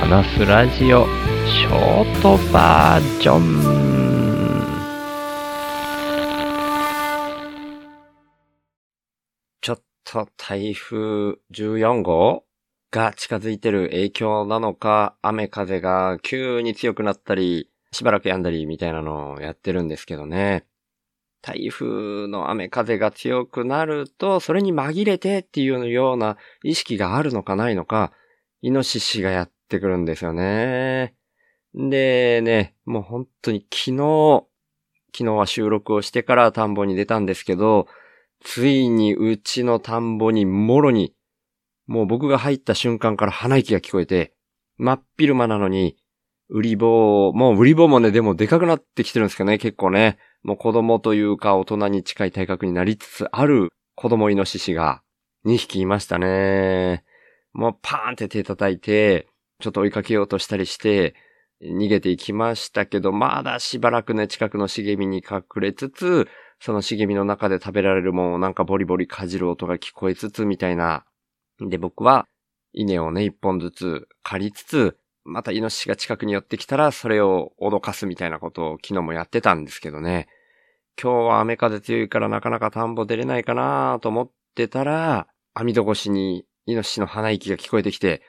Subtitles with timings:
[0.00, 1.04] 話すラジオ
[1.46, 3.60] ショートバージョン
[9.60, 12.44] ちょっと台風14号
[12.90, 20.64] が近づいてる影響なのか、雨風が急に強くなったり、しばらく止んだりみたいなのをやってるんですけどね。
[21.42, 28.12] 台風の雨風が強くなると、それに紛れてっていうような意識があるのかないのか、
[28.62, 31.14] イノシシがやってくるんですよね。
[31.74, 34.44] でね、もう本当に昨日、
[35.16, 37.86] 昨日は収録をしてから田んぼに出たんですけど、
[38.42, 41.14] ついにうちの田んぼにもろに、
[41.86, 44.34] もう僕が入った瞬間から鼻息が聞こえて、
[44.76, 45.96] 真っ昼間なのに、
[46.48, 50.18] 売り棒、もう売り棒もね、でもでかくなってきてるんですけどね、結構ね。
[50.42, 55.02] もう子供というか大人に近い体格になりつつある子供イノシシが
[55.44, 57.04] 2匹いましたね。
[57.52, 59.28] もうパーンって手叩いて、
[59.60, 61.14] ちょっと追いかけようとしたりして、
[61.62, 71.04] 逃げていきましたけど、まだしばらくね、近くの茂みに隠れつつ、その茂みの中で食べられるもんをなんかボリボリかじる音が聞こえつつみたいな。
[71.60, 72.26] で、僕は
[72.72, 80.28] 稲をね、一本ずつ借りつつ、またイノシシが近くに寄ってきたら、それを脅かすみたいなことを昨日もやってたんですけどね。
[81.00, 88.22] 今日は雨風強いからなかなか田んぼ出れないかなと思ってたら、網戸越しにイノシシの鼻息が聞こえてきて、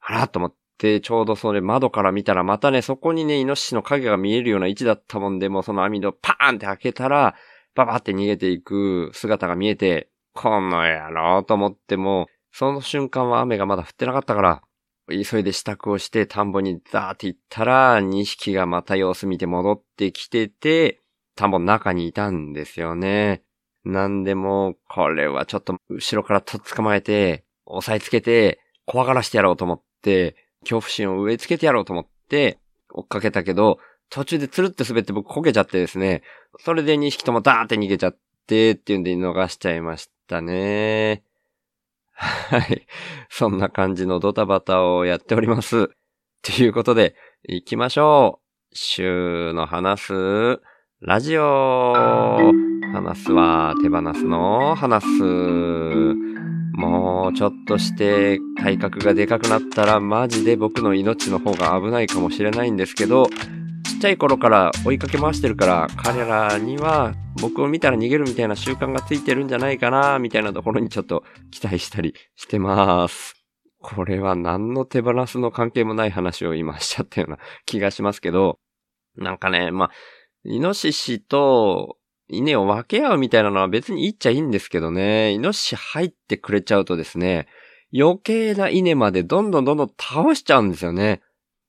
[0.00, 7.34] あらと思って、ちょうどそれ窓から見たら、またね、そこにね、イノシシの影が見えるような位置だったもんで、もうその網戸パーンって開けたら、
[7.74, 14.62] ババって逃げていく姿が見えて、この野郎と思っても、その瞬間は雨がまだ降ってなかったから、
[15.10, 21.00] 急いで支度をして田んぼにザーって行ったら、2匹がまた様子見て戻ってきてて、
[21.34, 23.42] 田んぼの中にいたんですよね。
[23.84, 32.58] なんでも、これはちょっと後ろからとっ捕まえて、押さえつけて、怖がらしてやろうと思って、恐怖心を植え付けてやろうと思って、
[32.90, 33.78] 追っかけたけど、
[34.10, 36.22] 途中でつるって滑って僕こけちゃってですね、
[36.58, 41.22] それで2匹ともダーって逃げちゃってっていうんで逃しちゃいましたね。
[42.14, 42.86] はい。
[43.30, 45.90] そんな感じのドタバタをやっております。
[46.42, 48.48] ということで、行きましょう。
[48.72, 50.60] 週の話す、
[51.00, 51.92] ラジオ。
[52.92, 56.57] 話すは手放すの話す。
[56.78, 63.26] もうちょっとして体格がでかくなったらマジで僕の命の方が危ないかもしれないんですけど、
[63.84, 73.34] ちっちゃい頃から追いかけ回してるから彼らには僕を見たら逃げるみたいな習慣がついてるんじゃないかなみたいなところにちょっと期待したりしてます。
[73.80, 78.60] これは何の手放すの関係もない話を今しちゃったような気がしますけど、
[79.16, 79.90] なんかね、まあ、
[80.44, 81.97] イノシシと
[82.28, 87.48] 稲を分け合うみたいなのは別にいいっちゃいいんですけどね、イノシシ入ってくれちゃうとですね、
[87.96, 91.22] 余計な稲までどんどんどんどん倒しちゃうんですよね。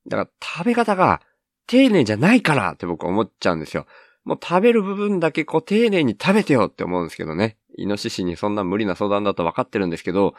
[0.07, 1.21] だから食べ方が
[1.67, 3.85] 丁寧じゃないからって僕思っちゃうんですよ。
[4.25, 7.57] もう食べる部分だけこう丁寧に食べてよって思うんですけどね。
[7.77, 10.33] イノシシにそんな無理な相談だと分かってるんですけど、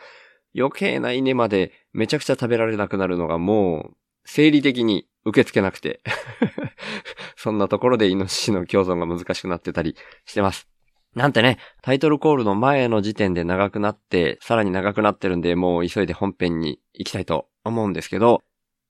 [0.54, 6.00] 余計な稲までめちゃくちゃ食べられなくなるのがもう、生理的に受け付けなくて
[7.36, 10.68] そんなところでイノシシの共存が難しくなってたりしてます。
[11.14, 18.42] なんてね、タイトルコールの前の時点で長くなって、さらに長くなってるんで、もう急いで本編に行きたいと思うんですけど、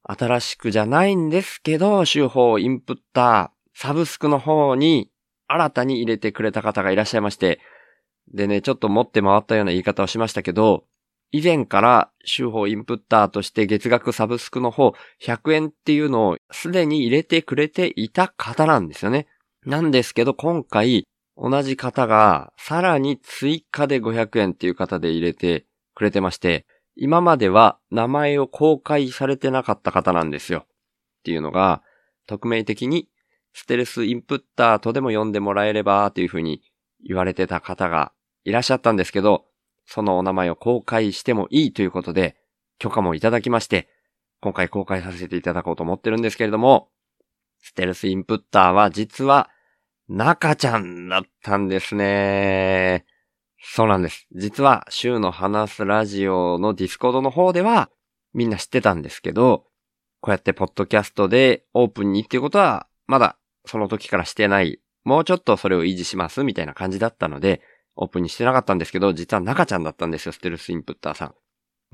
[0.02, 5.10] 新しくじゃないんですけど、手法インプッター、サブスクの方に
[5.46, 7.60] 新たに入れてくれた方がいらっしゃいまして、
[8.32, 10.84] でね、ちょっと持って回ったような言い方をしましたけど、
[11.32, 19.26] 以前から手法インプッターとして月額サブスクの方100円っていうのをすでに入れてくれていた方なんですよね。
[19.64, 30.60] なんですけど今回同じ方がさらに追加で500円っていう方で入れてくれてまして、今までは名前を公開されてなかった方なんですよ。
[30.60, 31.82] っていうのが、
[32.26, 33.08] 匿名的に
[33.54, 36.62] ステルスインプッターとでも呼んでもらえればっていうふうに
[37.02, 38.12] 言われてた方が
[38.44, 39.46] いらっしゃったんですけど、
[39.92, 42.36] そのお名前を公開してもいいということで、
[42.78, 43.88] 許可もいただきまして、
[44.40, 46.90] 今回公開させていただこうと思ってるんですけれども、
[47.60, 49.50] ステルスインプッターは実は、
[50.08, 53.04] 中ちゃんだったんですね。
[53.60, 54.28] そうなんです。
[54.32, 57.90] 実は、週の話すラジオのディスコードの方では、
[58.32, 59.66] みんな知ってたんですけど、
[60.20, 67.60] こうやってポッドキャストでオープンにっていうことは、まだその時からしてない、もうちょっとそれを維持しますみたいな感じだったので、
[68.00, 71.34] オープンにしてなかったんですけど、実は中ちゃんだったんですよ、ステルスインプッターさん。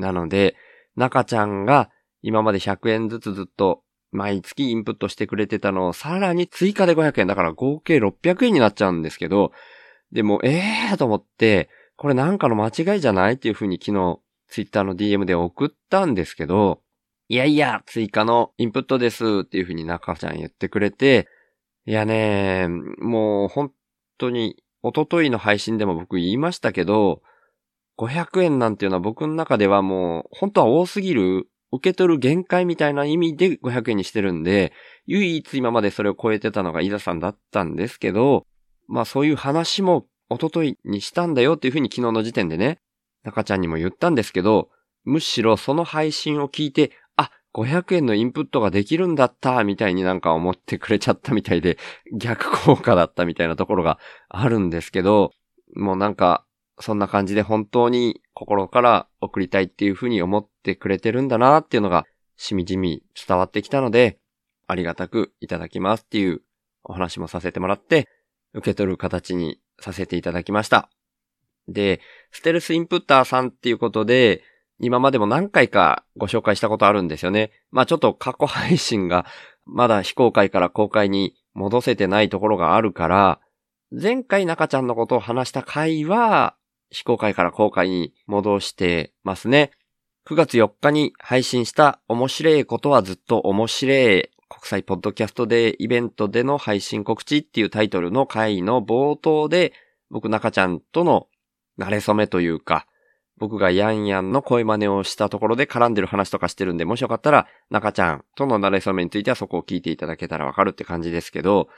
[0.00, 0.56] なので、
[0.94, 1.90] 中ちゃんが
[2.22, 3.82] 今まで100円ずつずっと
[4.12, 9.52] 毎月インプットしてくれてたのをさらに追加で500円だから合計600円になっちゃうんですけど、
[10.12, 16.82] でも、ええーと思って、これなんかの間違いじゃないっていう風に昨日ツイッターの DM で送ったんですけど、
[17.28, 21.26] いやいや、追加のインプットですっていう風に中ちゃん言ってくれて、
[21.84, 22.68] いやね、
[22.98, 23.72] もう本
[24.18, 27.20] 当に、おとといの配信でも僕言いましたけど、
[27.98, 34.72] 500円なんていうのは僕の中ではもう、本当は多すぎる、受け取る限界みたいな意味で500円にしてるんで、
[35.06, 38.46] 唯一今までそれを超えてたのが伊沢さんだったんですけど、
[38.86, 42.78] まあそういう話もおとといにしたんだよっていうふうに昨日の時点でね、
[43.24, 44.68] 中ちゃんにも言ったんですけど、
[45.02, 46.92] むしろその配信を聞いて、
[47.56, 51.78] 500円のインプットができるんだった、みたいになんか思ってくれちゃったみたいで、
[52.12, 53.98] 逆効果だったみたいなところが
[54.28, 55.32] あるんですけど、
[55.74, 56.44] もうなんか、
[56.78, 62.04] そんな感じで本当に心から送りたいっていうふうに思ってくれてるんだなっていうのが、
[62.36, 64.18] しみじみ伝わってきたので、
[64.66, 66.42] ありがたくいただきますっていう
[66.84, 68.06] お話もさせてもらって、
[68.52, 70.90] 受け取る形にさせていただきました。
[71.68, 72.00] で、
[72.30, 74.42] ステルスインプッターさんっていうことで、
[74.78, 77.50] 今までも何回かご紹介したことあるんですよね。
[77.70, 79.26] まあちょっと過去配信が
[79.64, 83.40] まだ非公開から公開に戻せてないところがあるから、
[83.90, 86.56] 前回中ちゃんのことを話した回は
[86.90, 89.70] 非公開から公開に戻してますね。
[90.28, 99.72] 9月4日に配信した面白いことはずっと面白い国際ポッドキャストでイベントでの配信告知っていうタイトルの回の冒頭で
[100.10, 101.28] 僕中ちゃんとの
[101.78, 102.86] 慣れ初めというか
[103.38, 111.68] 僕がヤンヤンの声真似をしたところで絡んでる話とかしてるんで、もしよかったら、中ちゃんとの慣れ初めについてはそこを聞いていただけたらわかるって感じですけど、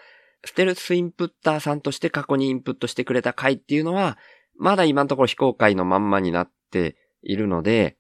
[0.45, 4.19] ステルスインプッターさんとして過去にインプットしてくれた回っていうのは、
[4.57, 7.97] まだ今のところ非公開のまんまになっているので、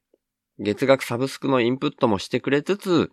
[0.60, 3.10] 月額サブスクのインプットもしてくれつつ、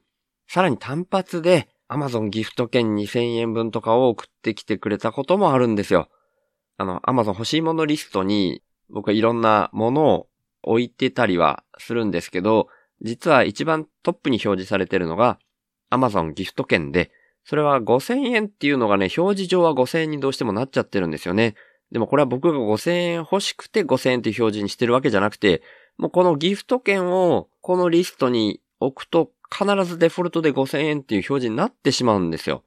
[0.48, 6.10] さらに単発で Amazon ギフト券2000円分とかを送ってきてくれたこともあるんですよ。
[6.78, 10.28] あの、Amazon 欲しいものリストに僕はいろんなものを
[10.66, 12.68] 置いてたりはするんですけど、
[13.02, 15.40] 実は一番トップに表示されてるのが
[15.92, 17.12] Amazon ギフト券で、
[17.44, 21.56] それは5000円っていうのがね、表示上は5000円にどうしてもなっちゃってるんですよね。
[21.92, 25.62] でもこれは僕が5000円欲しくて5000円っていう表示にしてるわけじゃなくて、
[25.98, 32.64] もうこのギフト券をこのリストに置くと必ずデフォルトで5000円っていう表示になってしまうんですよ。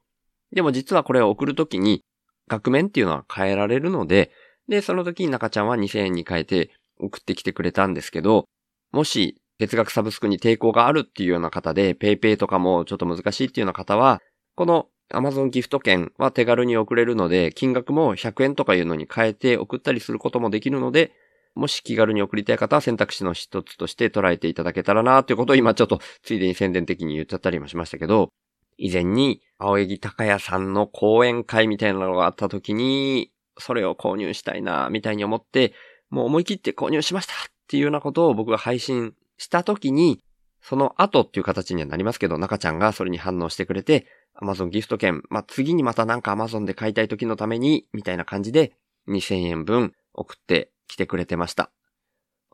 [0.53, 2.03] でも実はこれを送るときに
[2.47, 4.31] 額面っていうのは変えられるので、
[4.67, 8.45] で、その時に中ちゃんは2000円に変えて送ってきてくれたんですけど、
[8.91, 14.21] もし月額サブスクに抵抗があるっていうような方で、PayPay とかもちょっと難しいっていうような方は、
[14.55, 21.11] この Amazon ギフト券は手軽に送れるので、金額も100円とかいうのに変えて送ったりすることもできるので、
[21.55, 28.29] もし気軽に送りたい方は選択肢の一つとして捉えていただけたらなということを今ちょっとついでに宣伝的に言っちゃったりもしましたけど、
[28.77, 35.73] 以前に青柳高也さんの講演会みたいなのがあった時に、それを購入したいな、みたいに思って、
[36.09, 37.35] もう思い切って購入しましたっ
[37.67, 40.23] ていうようなことを僕が配信した時に、
[40.61, 44.07] その後っていう形にはなりますけど、中ちゃんがそれに反応してくれて、
[44.41, 48.73] Amazon ギフト券、まあ、次にまたなんか Amazon で買いたい時のために、みたいな感じで
[49.07, 51.71] 2000円分送ってきてくれてました。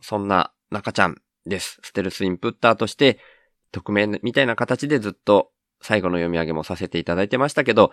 [0.01, 1.79] そんな中ちゃんです。
[1.81, 3.19] ステルスインプッターとして、
[3.71, 5.51] 匿名みたいな形でずっと
[5.81, 7.91] 最後の読み上げもさせていただいてましたけど、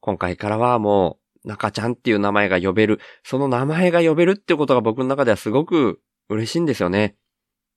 [0.00, 7.16] 今回からはもう中ちゃんっていう名前が呼べる、その名前が呼べるってことが僕の中ではすごく嬉しいんですよね。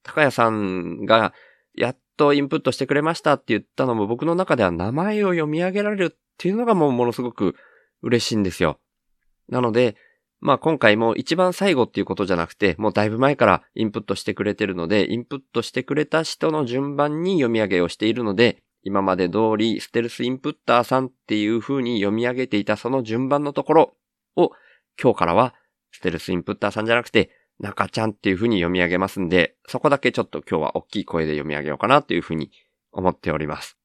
[0.03, 1.33] 高谷さんが
[1.75, 7.55] やっとインプットしてくれましたって言ったのも僕の中では名前を読み上げられるっていうのがもうものすごく
[8.01, 8.79] 嬉しいんですよ。
[9.49, 9.95] なので、
[10.39, 23.95] まあ今回も一番最後っていうことじゃなくて、もうだいぶ前からインプットしてくれてるので、インプットしてくれた人の順番に読み上げをしているので、今まで通りステルスインプッターさんっていう風に読み上げていたその順番のところ
[24.35, 24.51] を、
[25.01, 25.55] 今日からは
[25.91, 32.51] ステルスインプッターさんじゃなくて、中ちゃんっていう風に読み上げますんで、そこだけちょっと今日は大きい声で読み上げようかなっていう風に
[32.91, 33.77] 思っております。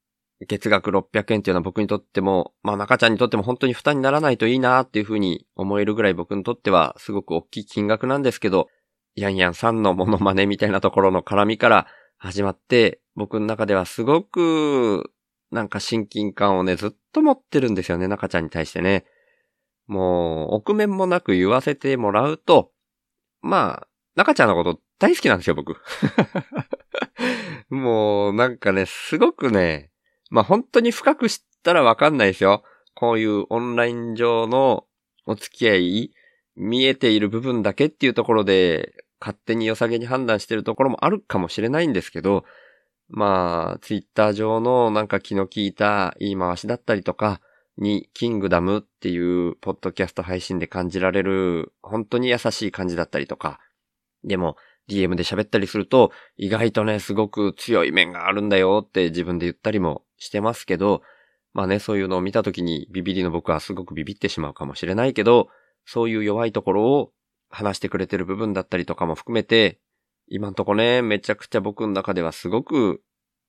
[0.46, 8.68] 月額600円っていうのは僕にとっても、まあ中ちゃんにとっても本当に負担にならないといいなっていう風に思えるぐらい僕にとってはすごく大きい金額なんですけど、
[9.16, 11.86] ヤンヤンさんのモノマネみたいなところの絡みから
[12.18, 15.10] 始まって、僕の中ではすごく
[15.50, 19.04] なんか親近感をね、ずっと持ってるんですよね、中ちゃんに対してね。
[19.86, 22.72] もう、臆面もなく言わせてもらうと、
[23.40, 25.76] まあ、中ちゃんのこと大好きなんですよ、僕。
[27.70, 29.90] もう、なんかね、すごくね、
[30.30, 32.62] まあ本当に深く知ったらわかんないですよ。
[32.94, 34.84] こういうオンライン上の
[35.24, 36.12] お付き合い、
[36.56, 42.44] 見えている部分だけっていうところで、勝手に良さげに判断してるところもあるかもしれないんですけど、
[43.08, 47.40] まあ、ツイッター上のなんか気の利いた言い回しだったりとか、
[47.78, 53.60] に、キングダムっていうポッドキャスト配信で感じられる、本当に優しい感じだったりとか、
[54.24, 54.56] でも、
[54.88, 61.02] DM で喋ったりすると、意外とね、すごく強い面があるんだよって自分で言ったりもしてますけど、
[61.52, 65.48] まあね、そういうのを見た時にビビりの僕はすごくビビってしまうかもしれないけど、
[65.84, 67.12] そういう弱いところを
[67.48, 69.80] 話してくれてる部分だったりとかも含めて、
[70.26, 73.02] 今んとこね、めちゃくちゃ僕の中ではすごく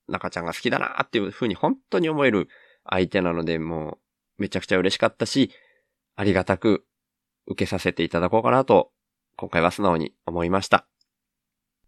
[0.08, 2.48] 中ちゃんが好きだなっていう風に本当に思える
[2.90, 4.00] 相手なので、も
[4.38, 5.52] うめちゃくちゃ嬉しかったし、
[6.16, 6.86] ありがたく
[7.48, 8.92] 受けさせていただこうかなと、
[9.36, 10.88] 今回は素直に思いました。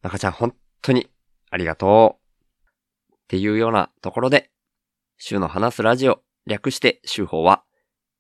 [0.02, 1.10] 中ちゃん本当に
[1.50, 3.14] ありがとう。
[3.14, 4.52] っていうようなところで、
[5.18, 7.64] 週の話すラジオ、略して週報は、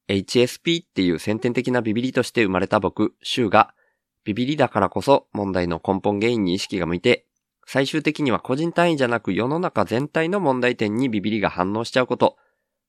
[0.08, 3.74] HSP っていう先天的なビビリとして生まれた僕、週が、
[4.24, 7.26] ビビリだからこそ問題の根本原因に意識が向いて、
[7.66, 12.38] 最終的には個人単位じゃなく世の中全体の問題点にビビリが反応しちゃうこと、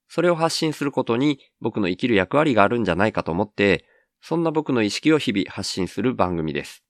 [0.08, 3.86] それを発信することに僕の生きる役割があるんじゃないかと思って、
[4.20, 6.84] そんな僕の意識を日々発信する番組です。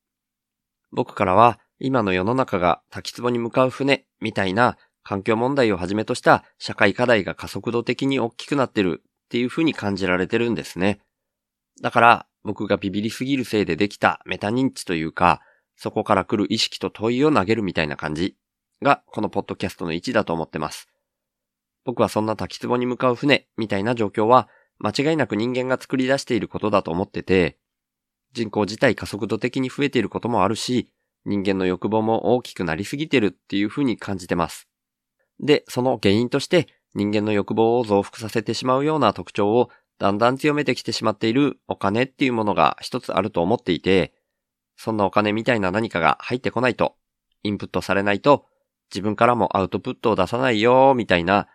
[0.90, 11.00] 僕からは今の世の中が滝壺に向かう船みたいな環境問題をはじめとした社会課題が加速度的に大きくなってるっていう風に感じられてるんですね。
[11.80, 15.40] だから僕がビビりすぎるせいでできたメタ認知というか、
[15.76, 18.36] そこから来る意識と問いを投げるみたいな感じ
[18.82, 20.88] がこのポッドキャストの位置だと思ってます。
[21.84, 27.58] 僕はそんな滝壺に向かう船みたいな状況は間違いなく人間が作り出していることだと思ってて、
[28.32, 30.90] 人口自体加速度的に増えていることもあるし、
[31.24, 34.68] 人間の欲望も大きくなりすぎてるっていう風に感じてます。
[35.38, 44.12] で、その原因として人間の欲望を増幅させてしまうような特徴をだんだん強めてきてしまっているお金っていうものが一つあると思っていて、
[44.76, 46.96] そんなお金みたいな何かが入ってこないと、
[47.42, 48.46] インプットされないと、
[48.92, 51.48] 自分からもアウトプットを出さないよ、みたいな、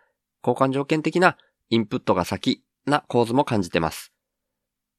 [0.46, 1.36] 交換条件的な
[1.70, 4.12] インプットが先な構図も感じてます。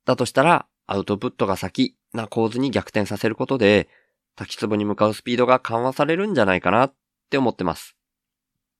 [0.05, 3.89] だとしたら、アウトプットが先な構図に逆転させることで、
[4.35, 6.93] 滝壺に向かうスピードが緩和されるんじゃないかなっ
[7.29, 7.95] て思ってます。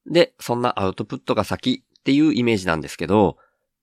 [0.06, 3.38] で、そんなアウトプットが先っていうイメージなんですけど、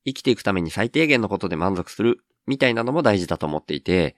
[0.06, 4.16] 生きていくために最低限のことで満足するみたいなのも大事だと思っていて、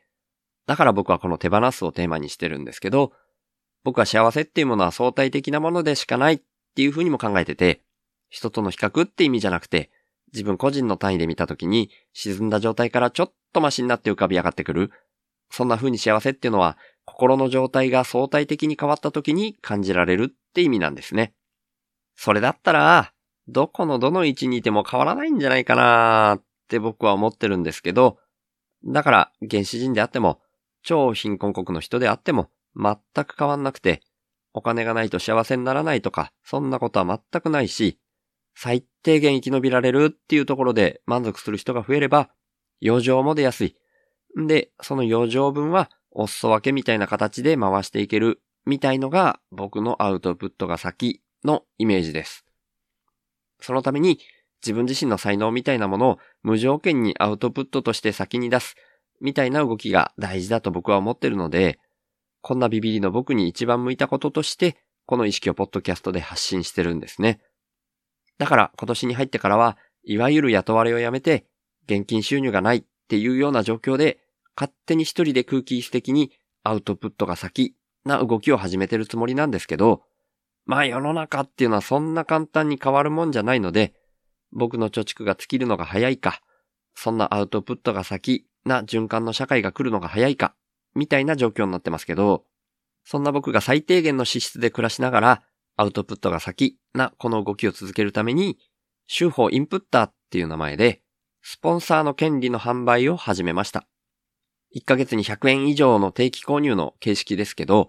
[0.67, 3.13] だから僕はこの手放すをテーマにしてるんですけど、
[3.85, 6.41] 僕は幸せっていうものは相対的なものでしかないっ
[6.77, 7.81] ていうふうにも考えてて、
[8.29, 9.91] 人との比較って意味じゃなくて、
[10.33, 14.91] 自分個人の単位で見たときに沈んだ状態からちょっとマシになって浮かび上がってくる。
[15.51, 16.77] そんな風に幸せっていうのは
[17.07, 21.33] 心の状態が相対的に変わった時に感じられるって意味なんですね。
[22.15, 23.15] それだったら、
[23.49, 28.19] どこのどの位置にいても変わらないんじゃないかなって僕は思ってるんですけど、
[28.85, 30.41] だから原始人であっても、
[30.83, 34.03] 超貧困国の人であっても全く変わんなくて、
[34.55, 37.99] お金がないと幸せにならないとか、そんなことは全くないし、
[38.55, 42.31] 最低限生き延びられるっていうところで満足する人が増えれば、
[42.85, 43.77] 余剰も出やすい。
[44.39, 52.48] んで、その余剰分はお裾分けみたいな形で回していけるみたいのが僕のアウトプットが先のイメージです。
[53.61, 54.19] そのために
[54.63, 58.77] 自分自身の才能みたいなものを無条件にアウトプットとして先に出す
[59.21, 61.79] みたいな動きが大事だと僕は思ってるので、
[62.41, 67.41] こんなビビリの僕に一番向いたこととして、この意識をポッドキャストで発信してるんですね。
[68.39, 71.47] だから今年に入ってからは、いわゆる雇われをやめて、
[71.87, 74.19] 現金収入がないっていうような状況で、
[74.57, 77.75] 勝手に一人で空気質的にアウトプットが先
[78.05, 80.03] な動きを始めてるつもりなんですけど、
[80.69, 83.95] まあ世の中っていうのはそんな簡単に変わるもんじゃないので、
[84.53, 86.43] 僕の貯蓄が尽きるのが早いか、
[86.95, 90.55] そんなアウトプットが先な循環の社会が来るのが早いか、
[90.95, 92.45] みたいな状況になってますけど、
[93.03, 95.43] そんな僕が最低限の資質で暮らしながら、
[95.79, 98.59] アウトプットが先なこの動きを続けるために、
[99.07, 101.01] 週報インプッターっていう名前で、
[101.41, 103.89] スポンサーの権利の販売を始めました。
[104.77, 107.89] 1ヶ月に100円以上の定期購入の形式ですけど、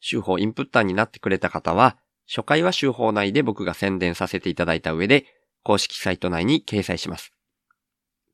[0.00, 1.96] 週報インプッターになってくれた方は、
[2.28, 5.26] 初回は週報内で僕が宣伝させていただいた上で、
[5.62, 7.32] 公式サイト内に掲載します。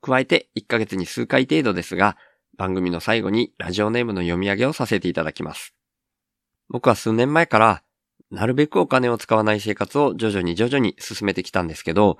[0.01, 2.17] 加えて、1ヶ月に数回程度ですが、
[2.57, 5.75] 番組の最後にラジオネームの読み上げをさせていただきます。
[6.69, 7.83] 僕は数年前から、
[8.31, 12.19] なるべくお金を使わない生活を徐々に徐々に進めてきたんですけど、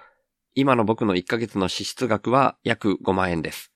[0.55, 3.73] 今の僕の1ヶ月の支出額は約5万円です。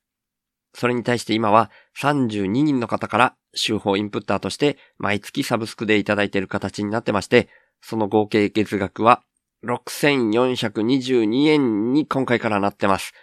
[0.75, 7.49] それに対して今は32人の方から週報インプッターとして毎月サブスクでいただいている形になってまして、
[7.81, 9.23] その合計月額は
[9.65, 13.13] 6422円に今回からなってます。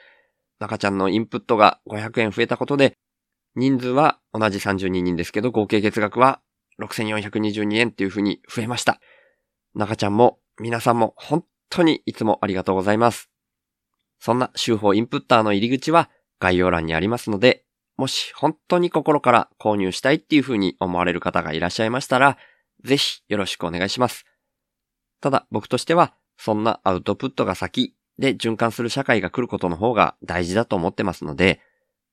[0.59, 2.97] 中ちゃんのインプットが500円増えたことで、
[3.57, 6.41] 人数は同じ32人ですけど、合計月額は
[6.81, 9.01] 6422円っていう風に増えました。
[9.75, 13.31] 中ちゃんも皆さんも本当にいつもありがとうございます。
[14.19, 16.09] そんな週報インプッターの入り口は
[16.41, 17.65] 概要欄にありますので、
[17.97, 22.39] もし本当に心から購入したいっていう風に思われる方がいらっしゃいましたら、
[22.85, 24.25] ぜひよろしくお願いします。
[25.25, 31.63] ただ僕としては、そんなアウトプットが先で循環する社会が来ることの方が大事だと思ってますので、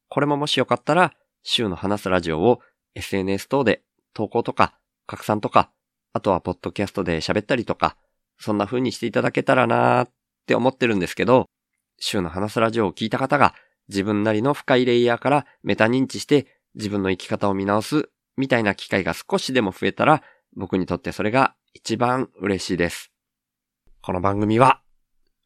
[0.08, 1.12] これももしよかったら、
[1.44, 2.62] 週の話すラジオを
[2.96, 4.76] SNS 等で投稿とか
[5.08, 5.72] 拡散とか、
[6.14, 7.98] あとはポッドキャストで喋ったりとか、
[8.40, 10.10] そんな風にしていただけたらなーっ
[10.48, 11.48] て思ってるんですけど、
[12.00, 13.56] 週の話すラジオを聞いた方が
[13.90, 20.24] 自分なりの深いレイヤーからメタ認知して自分の生き方を見直すみたいな機会が少しでも増えたら
[20.56, 23.12] 僕にとってそれが一番嬉しいです。
[24.02, 24.82] この番組は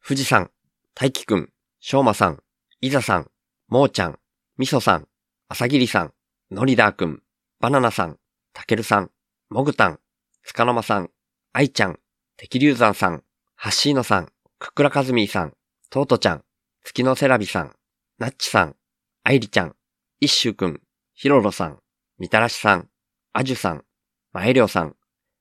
[0.04, 0.50] 富士山、
[0.92, 2.42] 大輝くん、しょうまさん、
[2.80, 3.30] いざさん、
[3.68, 4.18] もーちゃん、
[4.58, 5.06] みそさん、
[5.48, 6.12] あさぎりさん、
[6.50, 7.22] のりだーくん、
[7.60, 8.18] バナナさん、
[8.52, 9.10] たけるさん、
[9.50, 10.00] もぐたん、
[10.42, 11.10] つかのまさん、
[11.52, 12.00] あいちゃん、
[12.36, 13.22] てきりゅうざんさん、
[13.54, 14.26] はっしーのさん、
[14.58, 15.54] くっくらかずみーさん、
[15.90, 16.44] とうとちゃん、
[16.82, 17.76] 月のセラビさん、
[18.18, 18.76] なっちさん、
[19.22, 19.76] あいりちゃん、
[20.20, 20.82] いっしゅうくん、
[21.14, 21.78] ひろろさん、
[22.18, 22.90] みたらしさん、
[23.32, 23.84] あじゅさん、
[24.32, 24.96] まえりょうさん、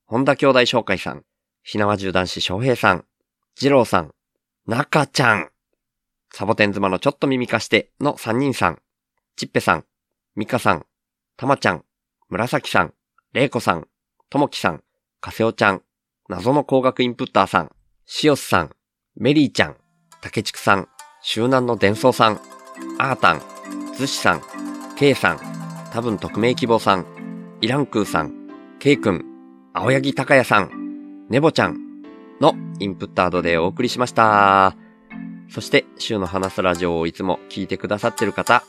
[0.08, 1.24] 本田兄弟紹介さん、
[1.64, 3.06] ひなわじゅう男子翔平さん、
[3.56, 4.12] じろうさん、
[4.68, 5.50] なかちゃん、
[6.32, 8.82] サボテン妻のちょっと耳貸しての3人さん、
[9.36, 9.86] ちっぺさん、
[10.36, 10.86] みかさん、
[11.38, 11.84] たまちゃん、
[12.30, 12.94] 紫さん、
[13.34, 13.88] れいこさん、
[14.30, 14.84] ともきさん、
[15.22, 15.82] かせおちゃん、
[16.30, 17.72] 謎の工学インプッターさん、
[18.06, 18.76] しおすさん、
[19.16, 19.76] メリーちゃん、
[20.22, 20.88] たけちくさん、
[21.24, 22.40] 周南の伝送さん、
[23.00, 23.42] アータン、
[23.98, 24.42] ズシさん、
[24.98, 25.40] ケイさん、
[25.92, 27.08] 多分匿名希望さん、
[27.62, 29.35] イランクーさん、ケイくん、
[29.78, 31.78] 青柳高也さん、ねぼちゃん
[32.40, 34.78] のインプットアドでお送りしました。
[35.50, 38.64] そして、週の話すラジオをいつも聞いてくださってる方、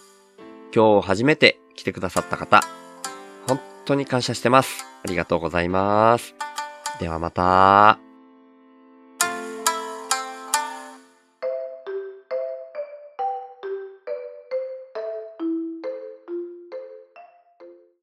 [0.75, 2.61] 今日初めて来てくださった方、
[3.47, 4.85] 本当に感謝してます。
[5.05, 6.35] ありがとうございます。
[6.99, 8.06] ではまた。